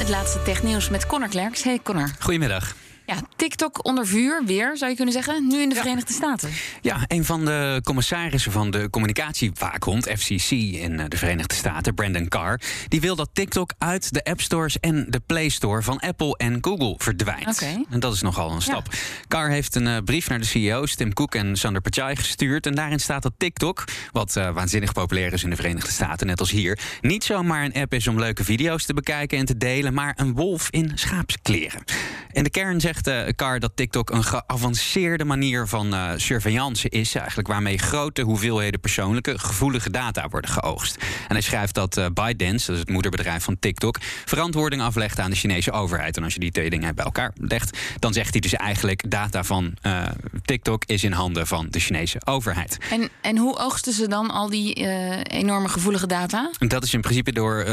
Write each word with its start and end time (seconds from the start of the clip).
Het 0.00 0.08
laatste 0.08 0.42
technieuws 0.42 0.88
met 0.88 1.06
Connor 1.06 1.28
Klerks. 1.28 1.62
Hey 1.62 1.80
Connor. 1.82 2.10
Goedemiddag. 2.18 2.74
Ja, 3.10 3.16
TikTok 3.36 3.84
onder 3.84 4.06
vuur, 4.06 4.42
weer 4.44 4.76
zou 4.76 4.90
je 4.90 4.96
kunnen 4.96 5.14
zeggen. 5.14 5.46
Nu 5.46 5.60
in 5.60 5.68
de 5.68 5.74
Verenigde 5.74 6.12
Staten. 6.12 6.50
Ja, 6.80 7.04
een 7.06 7.24
van 7.24 7.44
de 7.44 7.80
commissarissen 7.84 8.52
van 8.52 8.70
de 8.70 8.90
communicatiewaakhond, 8.90 10.08
FCC 10.18 10.50
in 10.50 11.00
eh, 11.00 11.04
de 11.08 11.16
Verenigde 11.16 11.54
Staten, 11.54 11.94
Brandon 11.94 12.28
Carr, 12.28 12.60
die 12.88 13.00
wil 13.00 13.16
dat 13.16 13.28
TikTok 13.32 13.72
uit 13.78 14.12
de 14.12 14.24
App 14.24 14.40
Stores 14.40 14.80
en 14.80 15.06
de 15.08 15.20
Play 15.26 15.48
Store 15.48 15.82
van 15.82 15.98
Apple 15.98 16.36
en 16.36 16.58
Google 16.60 16.94
verdwijnt. 16.98 17.66
En 17.90 18.00
dat 18.00 18.14
is 18.14 18.20
nogal 18.20 18.50
een 18.50 18.62
stap. 18.62 18.88
Carr 19.28 19.50
heeft 19.50 19.74
een 19.74 19.86
eh, 19.86 19.96
brief 20.04 20.28
naar 20.28 20.38
de 20.38 20.44
CEO's 20.44 20.94
Tim 20.94 21.12
Cook 21.12 21.34
en 21.34 21.56
Sander 21.56 21.82
Pichai 21.82 22.16
gestuurd. 22.16 22.66
En 22.66 22.74
daarin 22.74 23.00
staat 23.00 23.22
dat 23.22 23.32
TikTok, 23.36 23.84
wat 24.12 24.36
eh, 24.36 24.50
waanzinnig 24.50 24.92
populair 24.92 25.32
is 25.32 25.42
in 25.42 25.50
de 25.50 25.56
Verenigde 25.56 25.90
Staten, 25.90 26.26
net 26.26 26.40
als 26.40 26.50
hier, 26.50 26.78
niet 27.00 27.24
zomaar 27.24 27.64
een 27.64 27.74
app 27.74 27.94
is 27.94 28.08
om 28.08 28.18
leuke 28.18 28.44
video's 28.44 28.84
te 28.84 28.94
bekijken 28.94 29.38
en 29.38 29.44
te 29.44 29.56
delen, 29.56 29.94
maar 29.94 30.14
een 30.16 30.34
wolf 30.34 30.68
in 30.70 30.92
schaapskleren. 30.94 31.84
In 32.32 32.44
de 32.44 32.50
kern 32.50 32.80
zegt 32.80 32.99
eh 33.06 33.28
Carr 33.36 33.58
dat 33.58 33.72
TikTok 33.74 34.10
een 34.10 34.24
geavanceerde 34.24 35.24
manier 35.24 35.68
van 35.68 35.94
eh, 35.94 36.10
surveillance 36.16 36.88
is, 36.88 37.14
eigenlijk 37.14 37.48
waarmee 37.48 37.78
grote 37.78 38.22
hoeveelheden 38.22 38.80
persoonlijke, 38.80 39.38
gevoelige 39.38 39.90
data 39.90 40.28
worden 40.28 40.50
geoogst. 40.50 40.96
En 41.28 41.34
hij 41.34 41.40
schrijft 41.40 41.74
dat 41.74 41.96
eh, 41.96 42.06
ByteDance, 42.14 42.66
dat 42.66 42.74
is 42.74 42.80
het 42.80 42.88
moederbedrijf 42.88 43.44
van 43.44 43.58
TikTok, 43.58 43.98
verantwoording 44.24 44.82
aflegt 44.82 45.18
aan 45.18 45.30
de 45.30 45.36
Chinese 45.36 45.72
overheid. 45.72 46.16
En 46.16 46.24
als 46.24 46.34
je 46.34 46.40
die 46.40 46.50
twee 46.50 46.70
dingen 46.70 46.94
bij 46.94 47.04
elkaar 47.04 47.32
legt, 47.34 47.78
dan 47.98 48.12
zegt 48.12 48.30
hij 48.30 48.40
dus 48.40 48.54
eigenlijk 48.54 49.10
data 49.10 49.44
van 49.44 49.74
eh, 49.82 50.02
TikTok 50.44 50.84
is 50.84 51.04
in 51.04 51.12
handen 51.12 51.46
van 51.46 51.66
de 51.70 51.80
Chinese 51.80 52.20
overheid. 52.24 52.78
En, 52.90 53.08
en 53.20 53.36
hoe 53.36 53.58
oogsten 53.58 53.92
ze 53.92 54.08
dan 54.08 54.30
al 54.30 54.48
die 54.48 54.74
enorme 55.22 55.68
gevoelige 55.68 56.06
data? 56.06 56.50
Dat 56.58 56.84
is 56.84 56.94
in 56.94 57.00
principe 57.00 57.32
door 57.32 57.64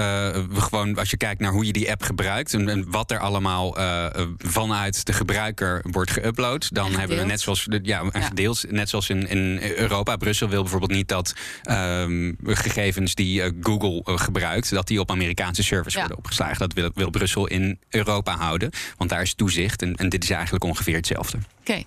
gewoon 0.53 0.97
als 0.97 1.09
je 1.09 1.17
kijkt 1.17 1.41
naar 1.41 1.51
hoe 1.51 1.65
je 1.65 1.73
die 1.73 1.91
app 1.91 2.03
gebruikt 2.03 2.53
en, 2.53 2.69
en 2.69 2.91
wat 2.91 3.11
er 3.11 3.19
allemaal 3.19 3.77
vanuit 4.37 5.05
de 5.05 5.13
gebruiker 5.17 5.81
wordt 5.91 6.11
geüpload, 6.11 6.67
dan 6.69 6.85
En 6.93 6.99
hebben 6.99 7.17
we 7.17 7.23
net 7.23 7.41
zoals 7.41 7.67
ja, 7.81 8.03
Ja. 8.13 8.21
gedeeld, 8.21 8.71
net 8.71 8.89
zoals 8.89 9.09
in, 9.09 9.27
in 9.27 9.59
Europa. 9.61 10.15
Brussel 10.15 10.49
wil 10.49 10.61
bijvoorbeeld 10.61 10.91
niet 10.91 11.07
dat 11.07 11.33
ehm, 11.63 12.33
gegevens 12.43 13.15
die 13.15 13.41
eh, 13.41 13.51
Google 13.61 14.01
eh, 14.05 14.17
gebruikt, 14.19 14.69
dat 14.69 14.87
die 14.87 14.99
op 14.99 15.11
Amerikaanse 15.11 15.63
servers 15.63 15.93
Ja. 15.93 15.99
worden 15.99 16.17
opgeslagen. 16.17 16.57
Dat 16.59 16.73
wil, 16.73 16.91
wil 16.93 17.09
Brussel 17.09 17.47
in 17.47 17.79
Europa 17.89 18.35
houden, 18.37 18.69
want 18.97 19.09
daar 19.09 19.21
is 19.21 19.33
toezicht 19.33 19.81
en, 19.81 19.95
en 19.95 20.09
dit 20.09 20.23
is 20.23 20.29
eigenlijk 20.29 20.63
ongeveer 20.63 20.95
hetzelfde. 20.95 21.37
Oké. 21.59 21.83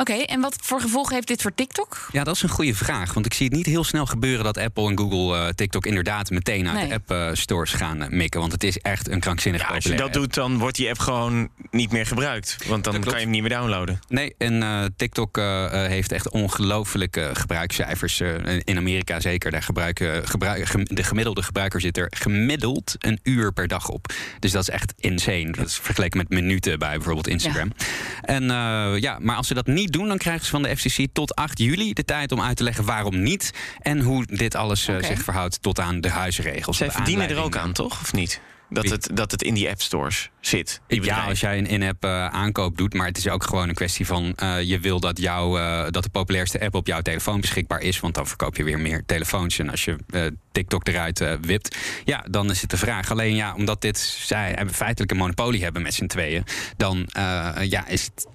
Oké, 0.00 0.12
en 0.12 0.40
wat 0.40 0.56
voor 0.60 0.80
gevolgen 0.80 1.14
heeft 1.14 1.26
dit 1.26 1.42
voor 1.42 1.54
TikTok? 1.54 2.08
Ja, 2.12 2.24
dat 2.24 2.34
is 2.34 2.42
een 2.42 2.48
goede 2.48 2.74
vraag. 2.74 3.12
Want 3.14 3.26
ik 3.26 3.34
zie 3.34 3.46
het 3.46 3.54
niet 3.56 3.66
heel 3.66 3.84
snel 3.84 4.06
gebeuren 4.06 4.44
dat 4.44 4.58
Apple 4.58 4.88
en 4.88 4.98
Google 4.98 5.36
eh, 5.38 5.48
TikTok 5.48 5.86
inderdaad 5.86 6.30
meteen 6.30 6.68
uit 6.68 6.76
Nee. 6.76 6.88
de 6.88 6.94
app 6.94 7.10
eh, 7.10 7.28
stores 7.32 7.72
gaan 7.72 8.02
eh, 8.02 8.08
mikken. 8.08 8.40
Want 8.40 8.52
het 8.52 8.64
is 8.64 8.78
echt 8.78 9.08
een 9.08 9.20
krankzinnig 9.20 9.60
Ja, 9.60 9.68
als 9.74 9.84
je 9.84 9.90
dat 9.90 10.00
app. 10.00 10.12
doet, 10.12 10.34
dan 10.34 10.58
wordt 10.58 10.76
die 10.76 10.88
app 10.88 10.98
gewoon 10.98 11.48
niet 11.70 11.92
meer 11.92 12.06
gebruikt. 12.06 12.56
Want 12.66 12.84
dan 12.84 13.00
kan 13.00 13.12
je 13.14 13.20
hem 13.20 13.30
niet 13.30 13.40
meer 13.40 13.50
downloaden. 13.50 13.98
Nee, 14.08 14.34
en 14.38 14.62
eh, 14.62 14.84
TikTok 14.96 15.36
heeft 15.72 16.12
echt 16.12 16.30
ongelooflijke 16.30 17.30
gebruikscijfers. 17.32 18.20
eh, 18.20 18.34
in 18.64 18.76
Amerika 18.76 19.20
zeker. 19.20 19.50
Daar 19.50 19.62
gebruiken, 19.62 20.28
gebruik, 20.28 20.64
gem- 20.66 20.84
de 20.84 21.02
gemiddelde 21.04 21.42
gebruiker 21.42 21.80
zit 21.80 21.96
er 21.96 22.06
gemiddeld 22.16 22.94
een 22.98 23.20
uur 23.22 23.52
per 23.52 23.68
dag 23.68 23.88
op. 23.88 24.12
Dus 24.38 24.50
dat 24.52 24.62
is 24.62 24.68
echt 24.70 24.92
insane. 24.98 25.50
Dat 25.52 25.66
is 25.66 25.74
vergeleken 25.82 26.18
met 26.18 26.28
minuten 26.28 26.78
bij 26.78 26.94
bijvoorbeeld 26.94 27.28
Instagram. 27.28 27.72
En 28.22 28.50
eh, 28.50 29.00
ja, 29.00 29.18
maar 29.20 29.36
als 29.36 29.46
ze 29.46 29.54
dat 29.54 29.66
niet 29.66 29.92
doen, 29.92 30.08
dan 30.08 30.18
krijgen 30.18 30.44
ze 30.44 30.50
van 30.50 30.62
de 30.62 30.76
FCC 30.76 31.06
tot 31.12 31.34
8 31.34 31.58
juli 31.58 31.92
de 31.92 32.04
tijd 32.04 32.32
om 32.32 32.40
uit 32.40 32.56
te 32.56 32.64
leggen 32.64 32.84
waarom 32.84 33.22
niet. 33.22 33.52
En 33.78 34.00
hoe 34.00 34.26
dit 34.26 34.54
alles 34.54 34.88
eh, 34.88 34.96
zich 35.02 35.22
verhoudt 35.22 35.62
tot 35.62 35.80
aan 35.80 36.00
de 36.00 36.10
huisregels. 36.10 36.76
Zij 36.76 36.86
De 36.86 36.92
verdienen 36.92 37.28
er 37.28 37.38
ook 37.38 37.56
aan, 37.56 37.72
toch? 37.72 38.00
Of 38.00 38.12
niet? 38.12 38.40
Dat 38.70 38.88
het, 38.88 39.10
dat 39.12 39.30
het 39.30 39.42
in 39.42 39.54
die 39.54 39.68
app 39.68 39.80
stores 39.80 40.30
zit. 40.40 40.80
Die 40.86 41.02
Ja, 41.02 41.24
als 41.24 41.40
jij 41.40 41.58
een 41.58 41.66
in-app 41.66 42.04
eh, 42.04 42.26
aankoop 42.26 42.76
doet, 42.76 42.94
maar 42.94 43.06
het 43.06 43.18
is 43.18 43.28
ook 43.28 43.44
gewoon 43.44 43.68
een 43.68 43.74
kwestie 43.74 44.06
van 44.06 44.34
eh, 44.34 44.62
je 44.62 44.80
wil 44.80 45.00
dat, 45.00 45.18
jou, 45.18 45.60
eh, 45.60 45.86
dat 45.90 46.02
de 46.02 46.08
populairste 46.08 46.60
app 46.60 46.74
op 46.74 46.86
jouw 46.86 47.00
telefoon 47.00 47.40
beschikbaar 47.40 47.80
is, 47.80 48.00
want 48.00 48.14
dan 48.14 48.26
verkoop 48.26 48.56
je 48.56 48.64
weer 48.64 48.80
meer 48.80 49.02
telefoons. 49.06 49.58
En 49.58 49.70
als 49.70 49.84
je 49.84 49.96
TikTok 50.52 50.88
eruit 50.88 51.38
wipt, 51.40 51.76
ja, 52.04 52.24
dan 52.30 52.50
is 52.50 52.60
het 52.60 52.70
de 52.70 52.76
vraag. 52.76 53.10
Alleen 53.10 53.34
ja, 53.34 53.54
omdat 53.54 53.80
dit 53.80 53.98
zij 53.98 54.52
hebben 54.56 54.74
feitelijk 54.74 55.12
een 55.12 55.18
monopolie 55.18 55.62
hebben 55.62 55.82
met 55.82 55.94
z'n 55.94 56.06
tweeën, 56.06 56.44
dan 56.76 57.08
ja, 57.60 57.86
is 57.86 58.04
het 58.04 58.26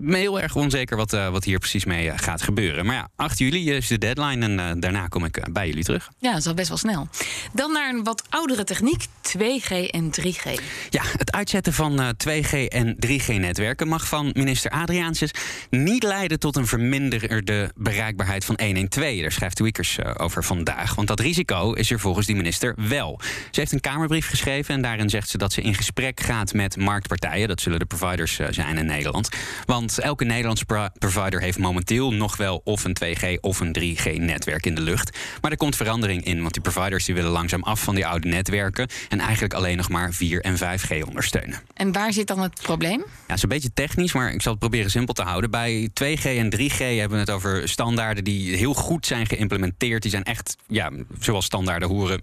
heel 0.00 0.40
erg 0.40 0.56
onzeker 0.56 0.96
wat, 0.96 1.12
eh, 1.12 1.28
wat 1.28 1.44
hier 1.44 1.58
precies 1.58 1.84
mee 1.84 2.10
eh, 2.10 2.18
gaat 2.18 2.42
gebeuren. 2.42 2.86
Maar 2.86 2.94
ja, 2.94 3.08
8 3.16 3.38
juli 3.38 3.72
is 3.72 3.86
de 3.86 3.98
deadline 3.98 4.44
en 4.44 4.58
eh, 4.58 4.74
daarna 4.80 5.06
kom 5.06 5.24
ik 5.24 5.52
bij 5.52 5.66
jullie 5.66 5.84
terug. 5.84 6.10
Ja, 6.18 6.30
dat 6.30 6.40
is 6.40 6.46
al 6.46 6.54
best 6.54 6.68
wel 6.68 6.76
snel. 6.76 7.08
Dan 7.52 7.72
naar 7.72 7.94
een 7.94 8.04
wat 8.04 8.22
oudere 8.28 8.64
techniek, 8.64 9.06
2G 9.22 9.90
en 9.90 10.10
3G. 10.10 10.60
Ja, 10.90 11.02
het 11.16 11.32
uitzetten 11.32 11.72
van 11.72 12.00
eh, 12.00 12.08
2G 12.08 12.68
en 12.68 12.96
3G-netwerken 13.06 13.88
mag 13.88 14.08
van 14.08 14.30
minister 14.32 14.70
Adriaansens 14.70 15.30
niet 15.70 16.02
leiden 16.02 16.38
tot 16.38 16.56
een 16.56 16.66
verminderde 16.66 17.70
bereikbaarheid 17.76 18.44
van 18.44 18.60
112. 18.64 19.20
Daar 19.20 19.32
schrijft 19.32 19.56
Tweakers 19.56 19.98
eh, 19.98 20.14
over 20.16 20.44
vandaag. 20.44 20.94
Want 20.94 21.08
dat 21.08 21.20
risico 21.20 21.72
is 21.72 21.90
er 21.90 22.00
volgens 22.00 22.26
die 22.26 22.36
minister 22.36 22.74
wel. 22.88 23.20
Ze 23.50 23.60
heeft 23.60 23.72
een 23.72 23.80
Kamerbrief 23.80 24.28
geschreven 24.28 24.74
en 24.74 24.82
daarin 24.82 25.10
zegt 25.10 25.28
ze 25.28 25.38
dat 25.38 25.52
ze 25.52 25.60
in 25.60 25.74
gesprek 25.74 26.20
gaat 26.20 26.52
met 26.52 26.76
marktpartijen. 26.76 27.48
Dat 27.48 27.60
zullen 27.60 27.78
de 27.78 27.84
providers 27.84 28.38
zijn 28.50 28.78
in 28.78 28.86
Nederland. 28.86 29.28
Want 29.64 29.81
elke 29.88 30.24
Nederlandse 30.24 30.64
pro- 30.64 30.88
provider 30.98 31.40
heeft 31.40 31.58
momenteel 31.58 32.12
nog 32.12 32.36
wel 32.36 32.60
of 32.64 32.84
een 32.84 32.96
2G 33.04 33.40
of 33.40 33.60
een 33.60 33.76
3G-netwerk 33.78 34.66
in 34.66 34.74
de 34.74 34.80
lucht. 34.80 35.18
Maar 35.40 35.50
er 35.50 35.56
komt 35.56 35.76
verandering 35.76 36.24
in, 36.24 36.40
want 36.40 36.52
die 36.52 36.62
providers 36.62 37.04
die 37.04 37.14
willen 37.14 37.30
langzaam 37.30 37.62
af 37.62 37.82
van 37.82 37.94
die 37.94 38.06
oude 38.06 38.28
netwerken 38.28 38.88
en 39.08 39.20
eigenlijk 39.20 39.54
alleen 39.54 39.76
nog 39.76 39.88
maar 39.88 40.12
4 40.12 40.40
en 40.40 40.56
5G 40.58 41.02
ondersteunen. 41.06 41.60
En 41.74 41.92
waar 41.92 42.12
zit 42.12 42.26
dan 42.26 42.38
het 42.40 42.60
probleem? 42.62 42.98
Ja, 42.98 43.04
het 43.26 43.36
is 43.36 43.42
een 43.42 43.48
beetje 43.48 43.72
technisch, 43.74 44.12
maar 44.12 44.32
ik 44.32 44.42
zal 44.42 44.50
het 44.50 44.60
proberen 44.60 44.90
simpel 44.90 45.14
te 45.14 45.22
houden. 45.22 45.50
Bij 45.50 45.88
2G 46.04 46.22
en 46.24 46.54
3G 46.56 46.76
hebben 46.76 47.10
we 47.10 47.18
het 47.18 47.30
over 47.30 47.68
standaarden 47.68 48.24
die 48.24 48.56
heel 48.56 48.74
goed 48.74 49.06
zijn 49.06 49.26
geïmplementeerd. 49.26 50.02
Die 50.02 50.10
zijn 50.10 50.22
echt, 50.24 50.56
ja, 50.66 50.90
zoals 51.20 51.44
standaarden 51.44 51.88
horen, 51.88 52.22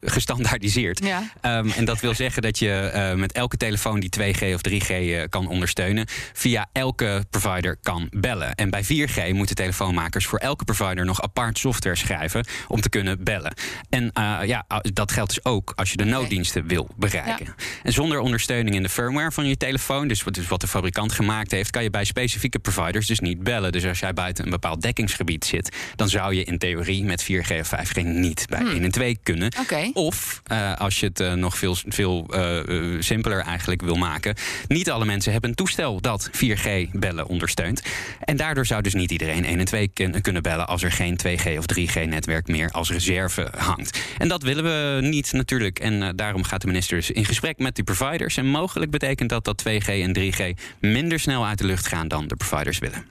gestandaardiseerd. 0.00 1.04
Ja. 1.04 1.32
Ehm, 1.40 1.70
en 1.70 1.84
dat 1.84 2.00
wil 2.00 2.14
zeggen 2.24 2.42
dat 2.42 2.58
je 2.58 2.70
eh, 2.70 3.14
met 3.14 3.32
elke 3.32 3.56
telefoon 3.56 4.00
die 4.00 4.10
2G 4.18 4.54
of 4.54 4.60
3G 4.68 4.88
eh, 4.90 5.22
kan 5.28 5.48
ondersteunen, 5.48 6.06
via 6.32 6.68
elke 6.72 7.24
provider 7.30 7.76
kan 7.82 8.08
bellen. 8.10 8.54
En 8.54 8.70
bij 8.70 8.84
4G 8.84 9.32
moeten 9.32 9.56
telefoonmakers 9.56 10.26
voor 10.26 10.38
elke 10.38 10.64
provider 10.64 11.04
nog 11.04 11.22
apart 11.22 11.58
software 11.58 11.96
schrijven 11.96 12.46
om 12.68 12.80
te 12.80 12.88
kunnen 12.88 13.24
bellen. 13.24 13.54
En 13.88 14.10
eh, 14.12 14.38
ja, 14.44 14.66
dat 14.82 15.12
geldt 15.12 15.34
dus 15.34 15.44
ook 15.44 15.72
als 15.76 15.90
je 15.90 15.96
de 15.96 16.04
nooddiensten 16.04 16.66
wil 16.66 16.88
bereiken. 16.96 17.54
En 17.82 17.92
zonder 17.92 18.18
ondersteuning 18.18 18.76
in 18.76 18.82
de 18.82 18.88
firmware 18.88 19.32
van 19.32 19.46
je 19.46 19.56
telefoon, 19.56 20.08
dus 20.08 20.22
wat, 20.22 20.34
dus 20.34 20.48
wat 20.48 20.60
de 20.60 20.68
fabrikant 20.68 21.12
gemaakt 21.12 21.50
heeft, 21.50 21.70
kan 21.70 21.82
je 21.82 21.90
bij 21.90 22.04
specifieke 22.04 22.58
providers 22.58 23.06
dus 23.06 23.20
niet 23.20 23.42
bellen. 23.42 23.72
Dus 23.72 23.84
als 23.84 23.98
jij 23.98 24.12
buiten 24.12 24.44
een 24.44 24.50
bepaald 24.50 24.82
dekkingsgebied 24.82 25.44
zit, 25.44 25.76
dan 25.96 26.08
zou 26.08 26.34
je 26.34 26.44
in 26.44 26.58
theorie 26.58 27.04
met 27.04 27.24
4G 27.24 27.60
of 27.60 27.72
5G 27.74 28.02
niet 28.02 28.46
bij 28.48 28.60
1 28.60 28.82
en 28.82 28.90
2 28.90 29.18
kunnen. 29.22 29.52
Oké. 29.60 29.85
Of 29.94 30.42
eh, 30.44 30.74
als 30.76 31.00
je 31.00 31.06
het 31.06 31.20
eh, 31.20 31.32
nog 31.32 31.58
veel, 31.58 31.76
veel 31.86 32.26
eh, 32.28 33.00
simpeler 33.00 33.38
eigenlijk 33.40 33.82
wil 33.82 33.96
maken. 33.96 34.34
Niet 34.68 34.90
alle 34.90 35.04
mensen 35.04 35.32
hebben 35.32 35.50
een 35.50 35.56
toestel 35.56 36.00
dat 36.00 36.30
4G 36.32 36.90
bellen 36.92 37.26
ondersteunt. 37.26 37.82
En 38.24 38.36
daardoor 38.36 38.66
zou 38.66 38.82
dus 38.82 38.94
niet 38.94 39.10
iedereen 39.10 39.44
1 39.44 39.58
en 39.58 39.64
2 39.64 39.88
kun- 39.88 40.20
kunnen 40.20 40.42
bellen 40.42 40.66
als 40.66 40.82
er 40.82 40.92
geen 40.92 41.16
2G 41.16 41.58
of 41.58 41.64
3G 41.66 42.06
netwerk 42.06 42.48
meer 42.48 42.70
als 42.70 42.90
reserve 42.90 43.48
hangt. 43.56 44.00
En 44.18 44.28
dat 44.28 44.42
willen 44.42 44.64
we 44.64 45.06
niet 45.06 45.32
natuurlijk. 45.32 45.78
En 45.78 46.16
daarom 46.16 46.42
gaat 46.44 46.60
de 46.60 46.66
minister 46.66 46.96
dus 46.96 47.10
in 47.10 47.24
gesprek 47.24 47.58
met 47.58 47.74
die 47.74 47.84
providers. 47.84 48.36
En 48.36 48.46
mogelijk 48.46 48.90
betekent 48.90 49.28
dat 49.28 49.44
dat 49.44 49.62
2G 49.68 49.86
en 49.86 50.12
3G 50.18 50.60
minder 50.80 51.20
snel 51.20 51.46
uit 51.46 51.58
de 51.58 51.66
lucht 51.66 51.86
gaan 51.86 52.08
dan 52.08 52.28
de 52.28 52.36
providers 52.36 52.78
willen. 52.78 53.04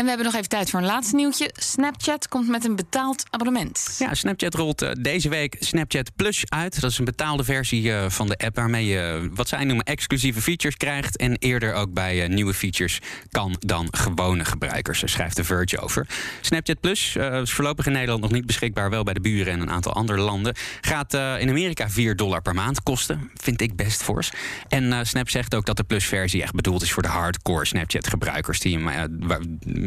En 0.00 0.06
we 0.06 0.12
hebben 0.12 0.32
nog 0.32 0.36
even 0.36 0.48
tijd 0.48 0.70
voor 0.70 0.80
een 0.80 0.86
laatste 0.86 1.14
nieuwtje. 1.14 1.50
Snapchat 1.52 2.28
komt 2.28 2.48
met 2.48 2.64
een 2.64 2.76
betaald 2.76 3.24
abonnement. 3.30 3.96
Ja, 3.98 4.14
Snapchat 4.14 4.54
rolt 4.54 4.82
eh, 4.82 4.90
deze 5.00 5.28
week 5.28 5.56
Snapchat 5.58 6.10
Plus 6.16 6.44
uit. 6.48 6.80
Dat 6.80 6.90
is 6.90 6.98
een 6.98 7.04
betaalde 7.04 7.44
versie 7.44 7.92
eh, 7.92 8.10
van 8.10 8.26
de 8.26 8.36
app 8.36 8.56
waarmee 8.56 8.86
je 8.86 9.30
wat 9.34 9.48
zij 9.48 9.64
noemen 9.64 9.84
exclusieve 9.84 10.40
features 10.40 10.76
krijgt. 10.76 11.16
En 11.16 11.36
eerder 11.38 11.74
ook 11.74 11.92
bij 11.92 12.22
eh, 12.22 12.28
nieuwe 12.28 12.54
features 12.54 12.98
kan 13.30 13.56
dan 13.58 13.88
gewone 13.90 14.44
gebruikers. 14.44 15.00
Daar 15.00 15.08
schrijft 15.08 15.36
de 15.36 15.44
Verge 15.44 15.80
over. 15.80 16.06
Snapchat 16.40 16.80
Plus 16.80 17.16
eh, 17.16 17.40
is 17.40 17.52
voorlopig 17.52 17.86
in 17.86 17.92
Nederland 17.92 18.22
nog 18.22 18.30
niet 18.30 18.46
beschikbaar. 18.46 18.90
Wel 18.90 19.02
bij 19.02 19.14
de 19.14 19.20
buren 19.20 19.52
en 19.52 19.60
een 19.60 19.70
aantal 19.70 19.92
andere 19.92 20.20
landen. 20.20 20.54
Gaat 20.80 21.14
eh, 21.14 21.40
in 21.40 21.48
Amerika 21.48 21.90
4 21.90 22.16
dollar 22.16 22.42
per 22.42 22.54
maand 22.54 22.82
kosten. 22.82 23.30
Vind 23.34 23.60
ik 23.60 23.76
best 23.76 24.02
fors. 24.02 24.32
En 24.68 24.92
eh, 24.92 24.98
Snap 25.02 25.30
zegt 25.30 25.54
ook 25.54 25.64
dat 25.64 25.76
de 25.76 25.84
Plus-versie 25.84 26.42
echt 26.42 26.54
bedoeld 26.54 26.82
is 26.82 26.92
voor 26.92 27.02
de 27.02 27.08
hardcore 27.08 27.64
Snapchat-gebruikers. 27.64 28.60
Die, 28.60 28.78
hem, 28.78 28.88
eh, 28.88 29.04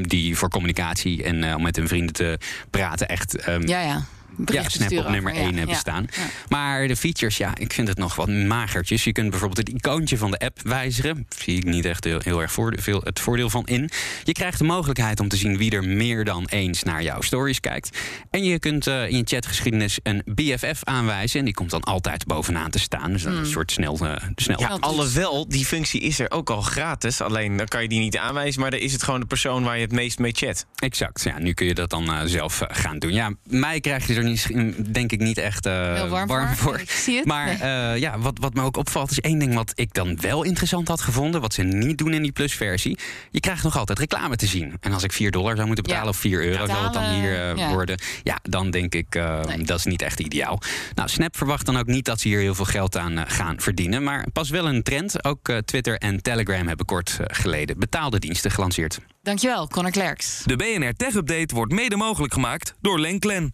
die 0.09 0.37
voor 0.37 0.49
communicatie 0.49 1.23
en 1.23 1.43
eh, 1.43 1.55
om 1.55 1.61
met 1.61 1.75
hun 1.75 1.87
vrienden 1.87 2.13
te 2.13 2.37
praten 2.69 3.07
echt 3.07 3.35
ehm, 3.35 3.67
Ja, 3.67 3.81
ja. 3.81 4.03
Ja, 4.45 4.69
Snap 4.69 4.91
op 4.97 5.09
nummer 5.09 5.31
over, 5.31 5.43
1 5.43 5.51
ja, 5.51 5.57
hebben 5.57 5.67
ja, 5.75 5.79
staan. 5.81 6.05
Maar 6.49 6.87
de 6.87 6.95
features, 6.95 7.37
ja, 7.37 7.51
ik 7.57 7.73
vind 7.73 7.87
het 7.87 7.97
nog 7.97 8.15
wat 8.15 8.27
magertjes. 8.29 9.03
Je 9.03 9.11
kunt 9.11 9.29
bijvoorbeeld 9.29 9.67
het 9.67 9.77
icoontje 9.77 10.17
van 10.17 10.31
de 10.31 10.37
app 10.39 10.61
wijzigen. 10.61 11.27
Zie 11.37 11.57
ik 11.57 11.63
niet 11.63 11.85
echt 11.85 12.03
heel, 12.03 12.19
heel 12.23 12.41
erg 12.41 12.51
voorde- 12.51 12.81
veel, 12.81 13.01
het 13.03 13.19
voordeel 13.19 13.49
van 13.49 13.65
in. 13.65 13.89
Je 14.23 14.31
krijgt 14.31 14.57
de 14.57 14.63
mogelijkheid 14.63 15.19
om 15.19 15.27
te 15.27 15.35
zien 15.37 15.57
wie 15.57 15.71
er 15.71 15.83
meer 15.87 16.25
dan 16.25 16.45
eens 16.49 16.83
naar 16.83 17.03
jouw 17.03 17.21
stories 17.21 17.59
kijkt. 17.59 17.97
En 18.29 18.43
je 18.43 18.59
kunt 18.59 18.87
eh, 18.87 19.07
in 19.09 19.17
je 19.17 19.23
chatgeschiedenis 19.25 19.99
een 20.03 20.21
BFF 20.25 20.83
aanwijzen. 20.83 21.39
En 21.39 21.45
die 21.45 21.53
komt 21.53 21.69
dan 21.69 21.81
altijd 21.83 22.25
bovenaan 22.25 22.71
te 22.71 22.79
staan. 22.79 23.11
Dus 23.11 23.23
Hmm. 23.23 23.37
een 23.37 23.45
soort 23.45 23.71
snel, 23.71 23.97
eh, 24.07 24.15
snel 24.35 24.59
Ja, 24.59 24.67
dus- 24.67 24.79
alhoewel, 24.79 25.47
die 25.47 25.65
functie 25.65 26.01
is 26.01 26.19
er 26.19 26.31
ook 26.31 26.49
al 26.49 26.61
gratis. 26.61 27.21
Alleen 27.21 27.57
dan 27.57 27.67
kan 27.67 27.81
je 27.81 27.87
die 27.87 27.99
niet 27.99 28.17
aanwijzen, 28.17 28.61
maar 28.61 28.71
dan 28.71 28.79
is 28.79 28.91
het 28.93 29.03
gewoon 29.03 29.19
de 29.19 29.25
persoon 29.25 29.63
waar 29.63 29.75
je 29.75 29.81
het 29.81 29.91
meest 29.91 30.19
mee 30.19 30.31
chat. 30.31 30.65
Exact, 30.75 31.23
ja, 31.23 31.39
nu 31.39 31.53
kun 31.53 31.65
je 31.65 31.73
dat 31.73 31.89
dan 31.89 32.11
eh, 32.13 32.21
zelf 32.25 32.61
gaan 32.67 32.99
doen. 32.99 33.13
Ja, 33.13 33.31
mij 33.47 33.79
krijg 33.79 34.07
je 34.07 34.15
er 34.15 34.22
niet, 34.23 34.93
denk 34.93 35.11
ik 35.11 35.19
niet 35.19 35.37
echt 35.37 35.65
eh, 35.65 36.09
warm 36.09 36.55
voor. 36.55 36.79
Ik 36.83 36.91
zie 36.91 37.15
het. 37.17 37.25
Maar 37.25 37.47
eh, 37.49 37.99
ja, 37.99 38.19
wat, 38.19 38.37
wat 38.39 38.53
me 38.53 38.61
ook 38.61 38.77
opvalt 38.77 39.11
is 39.11 39.19
één 39.19 39.39
ding 39.39 39.53
wat 39.53 39.71
ik 39.75 39.93
dan 39.93 40.17
wel 40.21 40.43
interessant 40.43 40.87
had 40.87 41.01
gevonden. 41.01 41.41
Wat 41.41 41.53
ze 41.53 41.63
niet 41.63 41.97
doen 41.97 42.13
in 42.13 42.21
die 42.21 42.31
plusversie. 42.31 42.97
Je 43.31 43.39
krijgt 43.39 43.63
nog 43.63 43.77
altijd 43.77 43.99
reclame 43.99 44.35
te 44.35 44.45
zien. 44.45 44.73
En 44.79 44.93
als 44.93 45.03
ik 45.03 45.11
4 45.11 45.31
dollar 45.31 45.55
zou 45.55 45.65
moeten 45.67 45.83
betalen 45.83 46.03
Ja. 46.05 46.09
of 46.09 46.17
4 46.17 46.43
euro 46.43 46.65
zal 46.65 46.83
het 46.83 46.93
dan 46.93 47.03
hier 47.03 47.49
eh, 47.49 47.55
ja. 47.55 47.69
worden. 47.69 47.99
Ja, 48.23 48.39
dan 48.41 48.71
denk 48.71 48.93
ik 48.93 49.15
eh, 49.15 49.41
Nee. 49.43 49.63
dat 49.63 49.77
is 49.77 49.85
niet 49.85 50.01
echt 50.01 50.19
ideaal. 50.19 50.61
Nou, 50.95 51.09
Snap 51.09 51.37
verwacht 51.37 51.65
dan 51.65 51.77
ook 51.77 51.85
niet 51.87 52.05
dat 52.05 52.19
ze 52.19 52.27
hier 52.27 52.39
heel 52.39 52.55
veel 52.55 52.65
geld 52.65 52.97
aan 52.97 53.23
gaan 53.27 53.59
verdienen. 53.59 54.03
Maar 54.03 54.25
pas 54.33 54.49
wel 54.49 54.67
een 54.67 54.83
trend. 54.83 55.23
Ook 55.25 55.51
Twitter 55.65 55.97
en 55.97 56.21
Telegram 56.21 56.67
hebben 56.67 56.85
kort 56.85 57.17
geleden 57.23 57.79
betaalde 57.79 58.19
diensten 58.19 58.51
gelanceerd. 58.51 58.99
Dankjewel, 59.21 59.67
Connor 59.67 59.91
Klerks. 59.91 60.41
De 60.45 60.55
BNR 60.55 60.93
Tech 60.93 61.13
Update 61.13 61.55
wordt 61.55 61.71
mede 61.71 61.95
mogelijk 61.95 62.33
gemaakt 62.33 62.73
door 62.81 62.99
Lenklen. 62.99 63.53